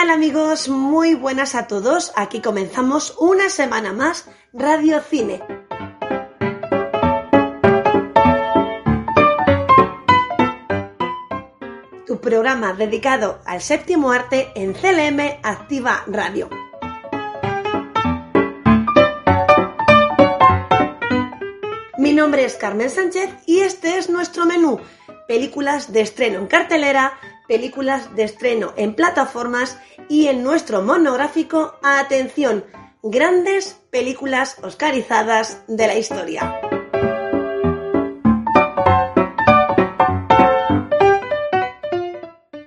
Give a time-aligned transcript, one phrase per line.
[0.00, 0.68] tal amigos?
[0.68, 2.12] Muy buenas a todos.
[2.14, 5.42] Aquí comenzamos una semana más Radio Cine.
[12.06, 16.48] Tu programa dedicado al séptimo arte en CLM Activa Radio.
[21.96, 24.78] Mi nombre es Carmen Sánchez y este es nuestro menú.
[25.26, 32.64] Películas de estreno en cartelera, películas de estreno en plataformas y en nuestro monográfico, atención,
[33.02, 36.60] grandes películas oscarizadas de la historia.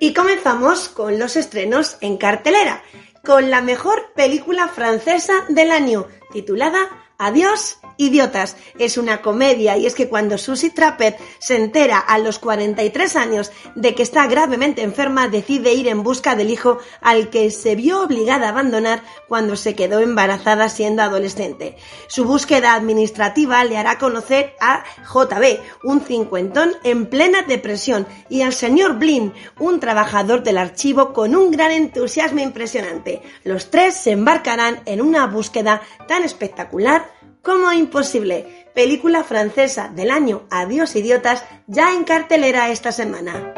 [0.00, 2.82] Y comenzamos con los estrenos en cartelera,
[3.24, 6.80] con la mejor película francesa del año, titulada
[7.18, 12.38] Adiós Idiotas es una comedia y es que cuando Susie Trapper se entera a los
[12.38, 17.50] 43 años de que está gravemente enferma, decide ir en busca del hijo al que
[17.50, 21.76] se vio obligada a abandonar cuando se quedó embarazada siendo adolescente.
[22.08, 28.52] Su búsqueda administrativa le hará conocer a JB, un cincuentón en plena depresión, y al
[28.52, 33.22] señor Blin, un trabajador del archivo con un gran entusiasmo impresionante.
[33.44, 40.46] Los tres se embarcarán en una búsqueda tan espectacular como Imposible, película francesa del año
[40.50, 43.54] Adiós Idiotas, ya en cartelera esta semana.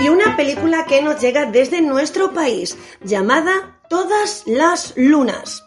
[0.00, 5.64] Y una película que nos llega desde nuestro país, llamada Todas las Lunas.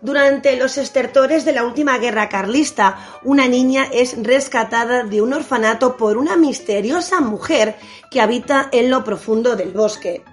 [0.00, 5.96] Durante los estertores de la última guerra carlista, una niña es rescatada de un orfanato
[5.96, 7.76] por una misteriosa mujer
[8.10, 10.24] que habita en lo profundo del bosque.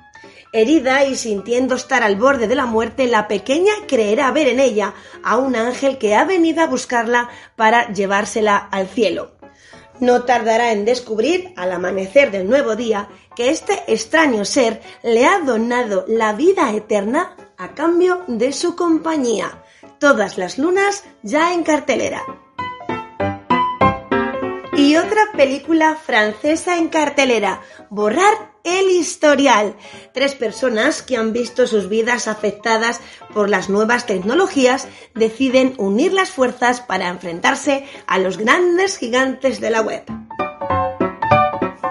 [0.56, 4.94] Herida y sintiendo estar al borde de la muerte, la pequeña creerá ver en ella
[5.24, 9.32] a un ángel que ha venido a buscarla para llevársela al cielo.
[10.00, 15.40] No tardará en descubrir, al amanecer del nuevo día, que este extraño ser le ha
[15.40, 19.64] donado la vida eterna a cambio de su compañía.
[19.98, 22.22] Todas las lunas ya en cartelera.
[24.78, 29.76] Y otra película francesa en cartelera, Borrar el historial.
[30.14, 33.02] Tres personas que han visto sus vidas afectadas
[33.34, 39.70] por las nuevas tecnologías deciden unir las fuerzas para enfrentarse a los grandes gigantes de
[39.70, 40.04] la web.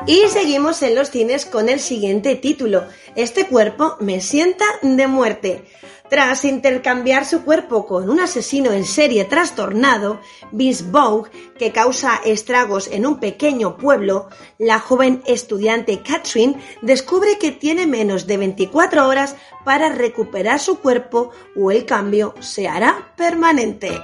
[0.06, 2.84] Y seguimos en los cines con el siguiente título.
[3.14, 5.64] Este cuerpo me sienta de muerte.
[6.10, 10.20] Tras intercambiar su cuerpo con un asesino en serie trastornado,
[10.50, 17.52] Vince Vogue, que causa estragos en un pequeño pueblo, la joven estudiante Catherine descubre que
[17.52, 23.98] tiene menos de 24 horas para recuperar su cuerpo o el cambio se hará permanente.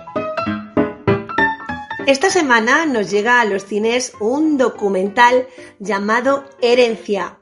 [2.08, 5.46] Esta semana nos llega a los cines un documental
[5.78, 7.36] llamado Herencia,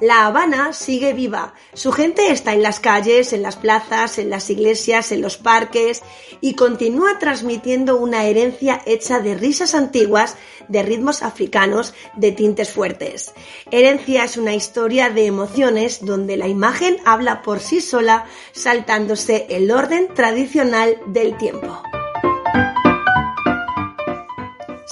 [0.00, 1.52] la Habana sigue viva.
[1.74, 6.02] Su gente está en las calles, en las plazas, en las iglesias, en los parques
[6.40, 10.38] y continúa transmitiendo una herencia hecha de risas antiguas,
[10.68, 13.34] de ritmos africanos, de tintes fuertes.
[13.70, 19.70] Herencia es una historia de emociones donde la imagen habla por sí sola, saltándose el
[19.70, 21.82] orden tradicional del tiempo.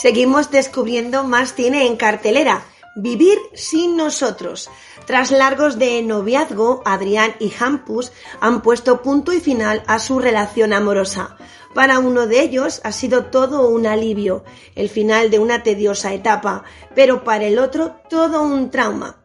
[0.04, 2.66] Seguimos descubriendo más cine en cartelera.
[2.94, 4.68] Vivir sin nosotros.
[5.06, 10.74] Tras largos de noviazgo, Adrián y Hampus han puesto punto y final a su relación
[10.74, 11.38] amorosa.
[11.72, 14.44] Para uno de ellos ha sido todo un alivio,
[14.74, 16.64] el final de una tediosa etapa,
[16.94, 19.16] pero para el otro todo un trauma.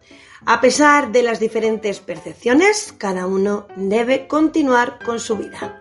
[0.45, 5.78] A pesar de las diferentes percepciones, cada uno debe continuar con su vida.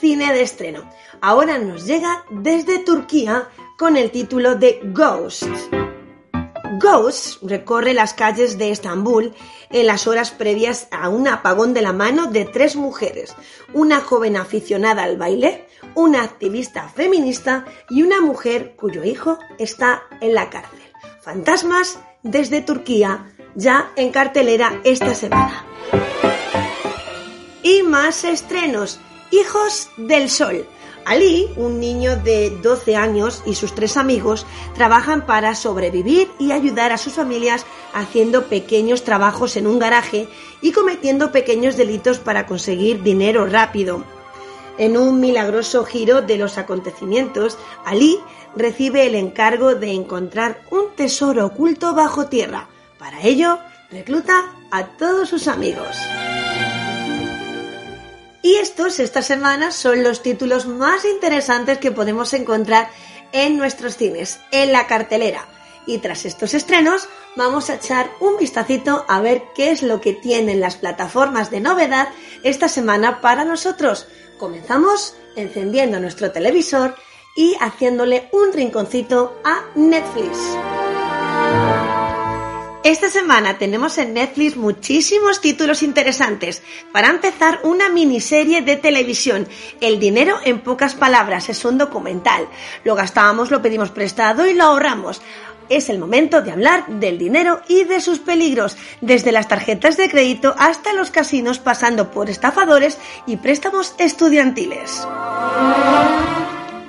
[0.00, 0.88] Cine de estreno.
[1.20, 5.44] Ahora nos llega desde Turquía con el título de Ghost.
[6.80, 9.34] Ghost recorre las calles de Estambul
[9.68, 13.34] en las horas previas a un apagón de la mano de tres mujeres,
[13.74, 20.32] una joven aficionada al baile, una activista feminista y una mujer cuyo hijo está en
[20.32, 20.80] la cárcel.
[21.20, 25.66] Fantasmas desde Turquía, ya en cartelera esta semana.
[27.62, 28.98] Y más estrenos.
[29.32, 30.66] Hijos del Sol.
[31.06, 36.92] Ali, un niño de 12 años, y sus tres amigos trabajan para sobrevivir y ayudar
[36.92, 37.64] a sus familias
[37.94, 40.28] haciendo pequeños trabajos en un garaje
[40.60, 44.04] y cometiendo pequeños delitos para conseguir dinero rápido.
[44.76, 47.56] En un milagroso giro de los acontecimientos,
[47.86, 48.18] Ali
[48.54, 52.68] recibe el encargo de encontrar un tesoro oculto bajo tierra.
[52.98, 53.58] Para ello,
[53.90, 55.96] recluta a todos sus amigos.
[58.42, 62.90] Y estos esta semana son los títulos más interesantes que podemos encontrar
[63.30, 65.46] en nuestros cines, en la cartelera.
[65.86, 70.12] Y tras estos estrenos, vamos a echar un vistacito a ver qué es lo que
[70.12, 72.08] tienen las plataformas de novedad
[72.42, 74.06] esta semana para nosotros.
[74.38, 76.94] Comenzamos encendiendo nuestro televisor
[77.36, 80.38] y haciéndole un rinconcito a Netflix.
[82.84, 86.64] Esta semana tenemos en Netflix muchísimos títulos interesantes.
[86.90, 89.46] Para empezar, una miniserie de televisión,
[89.80, 92.48] El dinero en pocas palabras, es un documental.
[92.82, 95.22] Lo gastábamos, lo pedimos prestado y lo ahorramos.
[95.68, 100.10] Es el momento de hablar del dinero y de sus peligros, desde las tarjetas de
[100.10, 102.98] crédito hasta los casinos, pasando por estafadores
[103.28, 105.06] y préstamos estudiantiles.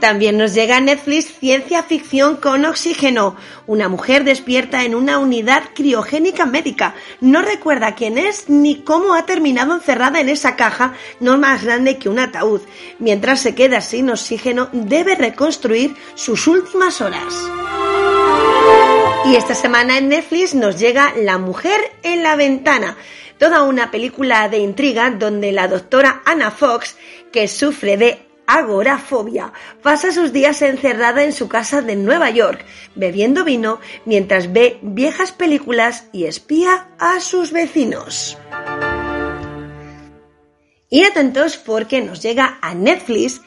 [0.04, 3.38] También nos llega a Netflix ciencia ficción con oxígeno.
[3.68, 6.94] Una mujer despierta en una unidad criogénica médica.
[7.22, 12.00] No recuerda quién es ni cómo ha terminado encerrada en esa caja no más grande
[12.00, 12.60] que un ataúd.
[13.00, 17.34] Mientras se queda sin oxígeno, debe reconstruir sus últimas horas.
[19.28, 22.98] Y esta semana en Netflix nos llega La mujer en la ventana
[23.44, 26.96] toda una película de intriga donde la doctora Anna Fox,
[27.32, 29.54] que sufre de agorafobia.
[29.82, 35.32] Pasa sus días encerrada en su casa de Nueva York, bebiendo vino mientras ve viejas
[35.32, 38.38] películas y espía a sus vecinos.
[40.90, 43.42] Y atentos porque nos llega a Netflix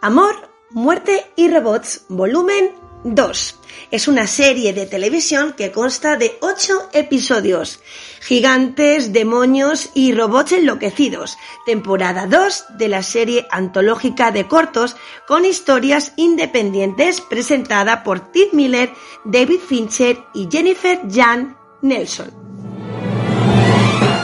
[0.00, 2.70] Amor, Muerte y Robots, volumen
[3.04, 3.54] 2.
[3.90, 7.80] Es una serie de televisión que consta de 8 episodios.
[8.20, 11.38] Gigantes, demonios y robots enloquecidos.
[11.64, 14.96] Temporada 2 de la serie antológica de cortos
[15.26, 18.92] con historias independientes presentada por Tim Miller,
[19.24, 22.30] David Fincher y Jennifer Jan Nelson.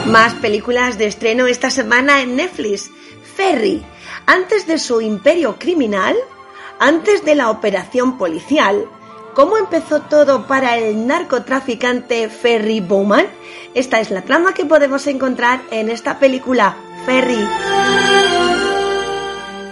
[0.07, 2.91] Más películas de estreno esta semana en Netflix.
[3.35, 3.83] Ferry.
[4.27, 6.15] Antes de su imperio criminal,
[6.79, 8.85] antes de la operación policial,
[9.33, 13.25] ¿cómo empezó todo para el narcotraficante Ferry Bowman?
[13.73, 16.75] Esta es la trama que podemos encontrar en esta película,
[17.05, 17.45] Ferry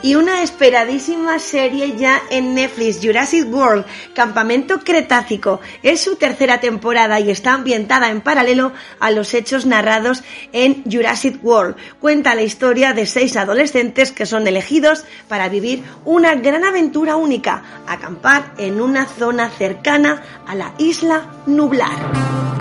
[0.03, 5.61] y una esperadísima serie ya en Netflix, Jurassic World, Campamento Cretácico.
[5.81, 11.43] Es su tercera temporada y está ambientada en paralelo a los hechos narrados en Jurassic
[11.43, 11.77] World.
[11.99, 17.63] Cuenta la historia de seis adolescentes que son elegidos para vivir una gran aventura única,
[17.87, 22.52] acampar en una zona cercana a la isla Nublar.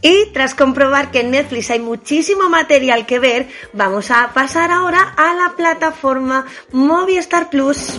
[0.00, 5.14] Y tras comprobar que en Netflix hay muchísimo material que ver, vamos a pasar ahora
[5.16, 7.94] a la plataforma Movistar Plus.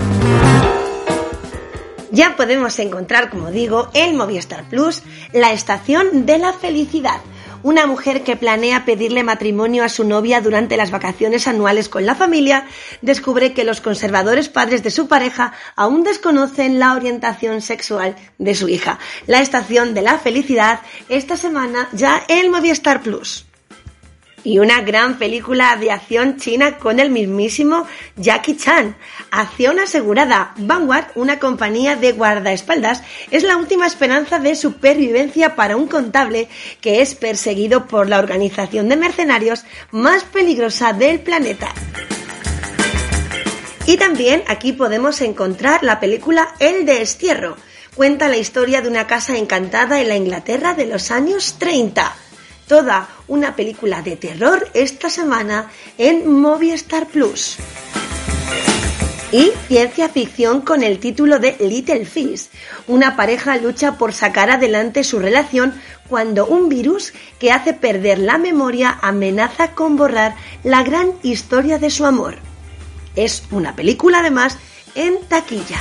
[2.11, 5.03] Ya podemos encontrar, como digo, en Movistar Plus
[5.33, 7.21] la estación de la felicidad
[7.63, 12.15] una mujer que planea pedirle matrimonio a su novia durante las vacaciones anuales con la
[12.15, 12.65] familia
[13.01, 18.69] descubre que los conservadores padres de su pareja aún desconocen la orientación sexual de su
[18.69, 18.99] hija.
[19.27, 23.48] La estación de la felicidad esta semana ya en Movistar Plus
[24.43, 28.95] y una gran película de acción china con el mismísimo Jackie Chan.
[29.31, 30.53] Acción asegurada.
[30.57, 36.47] Vanguard, una compañía de guardaespaldas, es la última esperanza de supervivencia para un contable
[36.81, 41.73] que es perseguido por la organización de mercenarios más peligrosa del planeta.
[43.85, 47.57] Y también aquí podemos encontrar la película El Destierro.
[47.95, 52.15] Cuenta la historia de una casa encantada en la Inglaterra de los años 30
[52.69, 57.57] toda una película de terror esta semana en Movistar Plus.
[59.31, 62.47] Y ciencia ficción con el título de Little Fish.
[62.87, 65.73] Una pareja lucha por sacar adelante su relación
[66.07, 71.89] cuando un virus que hace perder la memoria amenaza con borrar la gran historia de
[71.89, 72.37] su amor.
[73.15, 74.57] Es una película además
[74.93, 75.79] en taquilla.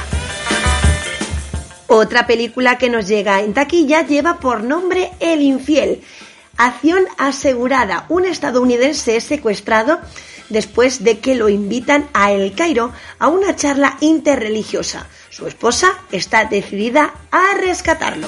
[1.86, 6.02] Otra película que nos llega en taquilla lleva por nombre El Infiel
[6.58, 8.04] Acción asegurada.
[8.08, 10.00] Un estadounidense es secuestrado
[10.48, 15.06] después de que lo invitan a El Cairo a una charla interreligiosa.
[15.30, 18.26] Su esposa está decidida a rescatarlo.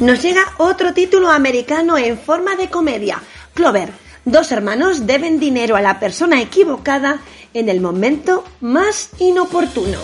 [0.00, 3.22] Nos llega otro título americano en forma de comedia.
[3.54, 3.90] Clover.
[4.26, 7.20] Dos hermanos deben dinero a la persona equivocada
[7.54, 9.98] en el momento más inoportuno.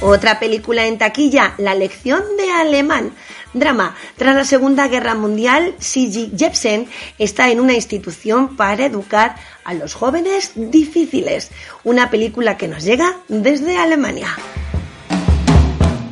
[0.00, 3.12] Otra película en taquilla, La lección de alemán.
[3.54, 3.96] Drama.
[4.16, 6.86] Tras la Segunda Guerra Mundial, Sigi Jepsen
[7.18, 11.50] está en una institución para educar a los jóvenes difíciles.
[11.84, 14.28] Una película que nos llega desde Alemania.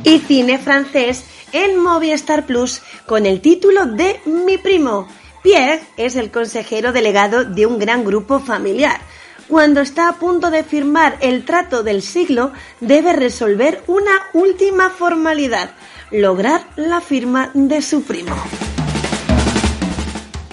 [0.03, 5.07] Y cine francés en Movistar Plus con el título de Mi primo.
[5.43, 9.01] Pierre es el consejero delegado de un gran grupo familiar
[9.47, 15.71] cuando está a punto de firmar el trato del siglo, debe resolver una última formalidad,
[16.13, 18.35] lograr la firma de su primo.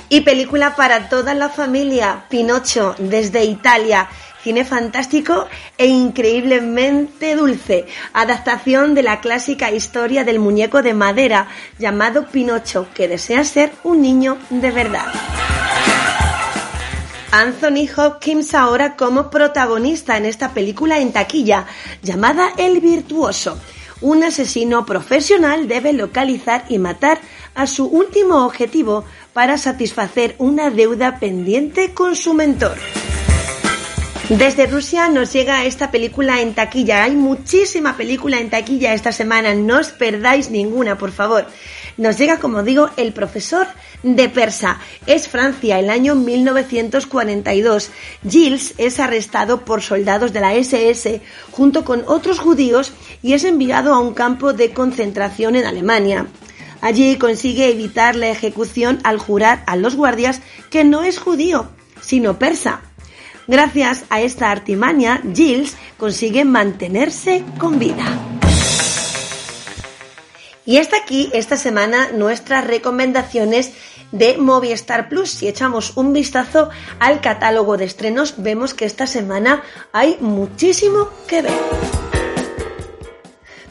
[0.09, 4.09] Y película para toda la familia, Pinocho, desde Italia.
[4.43, 7.87] Cine fantástico e increíblemente dulce.
[8.15, 11.47] Adaptación de la clásica historia del muñeco de madera
[11.79, 15.13] llamado Pinocho, que desea ser un niño de verdad.
[17.33, 21.67] Anthony Hopkins ahora como protagonista en esta película en taquilla
[22.03, 23.61] llamada El Virtuoso.
[24.01, 27.21] Un asesino profesional debe localizar y matar
[27.55, 32.77] a su último objetivo para satisfacer una deuda pendiente con su mentor.
[34.31, 37.03] Desde Rusia nos llega esta película en taquilla.
[37.03, 39.55] Hay muchísima película en taquilla esta semana.
[39.55, 41.47] No os perdáis ninguna, por favor.
[41.97, 43.67] Nos llega, como digo, El profesor
[44.05, 44.79] de Persa.
[45.05, 47.91] Es Francia, el año 1942.
[48.23, 51.21] Gilles es arrestado por soldados de la SS
[51.51, 56.29] junto con otros judíos y es enviado a un campo de concentración en Alemania.
[56.83, 61.69] Allí consigue evitar la ejecución al jurar a los guardias que no es judío,
[62.01, 62.83] sino persa.
[63.51, 68.05] Gracias a esta artimaña, Gilles consigue mantenerse con vida.
[70.65, 73.73] Y hasta aquí esta semana nuestras recomendaciones
[74.13, 75.33] de Movistar Plus.
[75.33, 81.43] Si echamos un vistazo al catálogo de estrenos, vemos que esta semana hay muchísimo que
[81.43, 81.61] ver.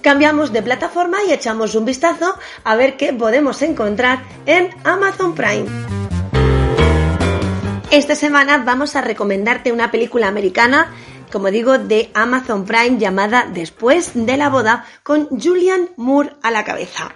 [0.01, 6.08] Cambiamos de plataforma y echamos un vistazo a ver qué podemos encontrar en Amazon Prime.
[7.91, 10.93] Esta semana vamos a recomendarte una película americana,
[11.31, 16.63] como digo, de Amazon Prime llamada Después de la boda con Julian Moore a la
[16.63, 17.15] cabeza.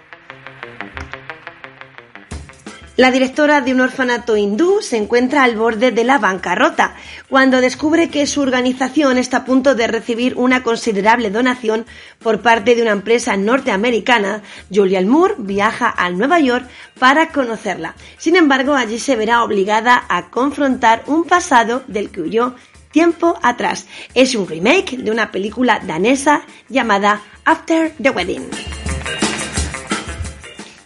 [2.96, 6.94] La directora de un orfanato hindú se encuentra al borde de la bancarrota
[7.28, 11.86] cuando descubre que su organización está a punto de recibir una considerable donación
[12.20, 14.42] por parte de una empresa norteamericana.
[14.72, 17.96] Julian Moore viaja a Nueva York para conocerla.
[18.16, 22.54] Sin embargo, allí se verá obligada a confrontar un pasado del que huyó
[22.92, 23.86] tiempo atrás.
[24.14, 28.73] Es un remake de una película danesa llamada After the Wedding.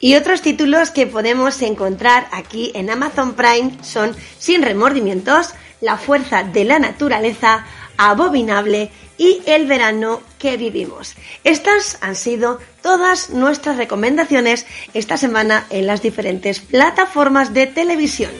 [0.00, 6.44] Y otros títulos que podemos encontrar aquí en Amazon Prime son Sin remordimientos, La fuerza
[6.44, 11.16] de la naturaleza, Abominable y El verano que vivimos.
[11.42, 18.30] Estas han sido todas nuestras recomendaciones esta semana en las diferentes plataformas de televisión.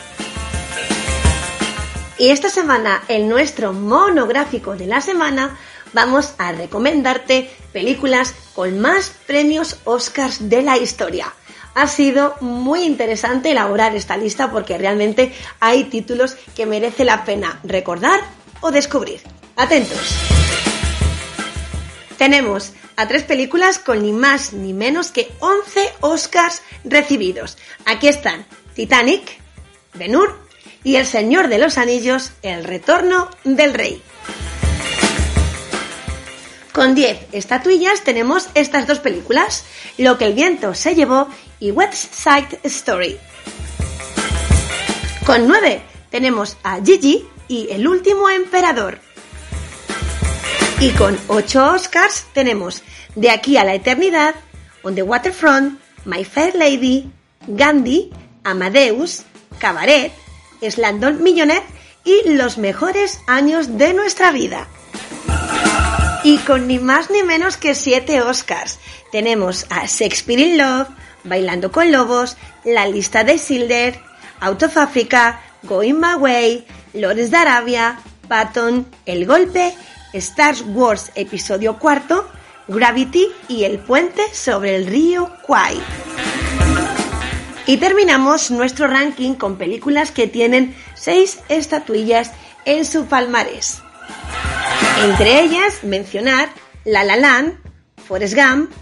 [2.18, 5.58] Y esta semana, en nuestro monográfico de la semana,
[5.92, 11.32] vamos a recomendarte películas con más premios Oscars de la historia
[11.78, 17.60] ha sido muy interesante elaborar esta lista porque realmente hay títulos que merece la pena
[17.62, 18.18] recordar
[18.60, 19.20] o descubrir.
[19.54, 20.16] Atentos.
[22.16, 27.56] Tenemos a tres películas con ni más ni menos que 11 Oscars recibidos.
[27.84, 28.44] Aquí están
[28.74, 29.40] Titanic,
[29.94, 30.36] Ben Hur
[30.82, 34.02] y El Señor de los Anillos, El Retorno del Rey.
[36.78, 39.64] Con 10 estatuillas tenemos estas dos películas,
[39.96, 41.26] Lo que el viento se llevó
[41.58, 43.18] y West Side Story.
[45.26, 49.00] Con 9 tenemos a Gigi y El último emperador.
[50.78, 52.84] Y con 8 Oscars tenemos
[53.16, 54.36] De aquí a la eternidad,
[54.84, 57.10] On the Waterfront, My Fair Lady,
[57.48, 58.12] Gandhi,
[58.44, 59.24] Amadeus,
[59.58, 60.12] Cabaret,
[60.62, 61.66] Slandon Millionaire
[62.04, 64.68] y Los mejores años de nuestra vida.
[66.28, 68.78] Y con ni más ni menos que siete Oscars.
[69.10, 70.88] Tenemos a Shakespeare in Love,
[71.24, 73.98] Bailando con Lobos, La lista de Silder,
[74.40, 79.74] Out of Africa, Going My Way, Lores de Arabia, Patton, El Golpe,
[80.12, 82.28] Star Wars Episodio cuarto,
[82.68, 85.80] Gravity y El Puente sobre el río Kwai.
[87.64, 92.32] Y terminamos nuestro ranking con películas que tienen seis estatuillas
[92.66, 93.80] en su palmarés.
[95.04, 96.50] Entre ellas, mencionar
[96.84, 97.58] La La Land,
[98.06, 98.72] Forrest Gump,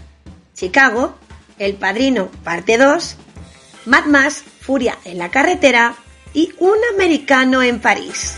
[0.55, 1.15] Chicago,
[1.59, 3.15] El Padrino, parte 2,
[3.85, 5.95] Mad Max, Furia en la carretera
[6.33, 8.35] y Un americano en París.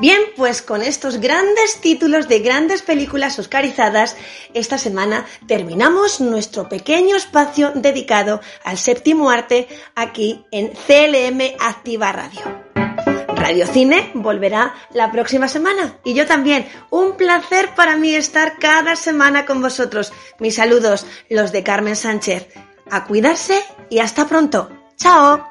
[0.00, 4.16] Bien, pues con estos grandes títulos de grandes películas oscarizadas,
[4.54, 9.66] esta semana terminamos nuestro pequeño espacio dedicado al séptimo arte
[9.96, 12.67] aquí en CLM Activa Radio.
[13.38, 16.66] Radio Cine volverá la próxima semana y yo también.
[16.90, 20.12] Un placer para mí estar cada semana con vosotros.
[20.38, 22.48] Mis saludos, los de Carmen Sánchez.
[22.90, 24.70] A cuidarse y hasta pronto.
[24.96, 25.46] ¡Chao!